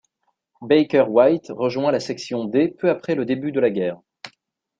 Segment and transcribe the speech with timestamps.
[0.63, 4.01] Baker White rejoint la section D peu après le début de la guerre.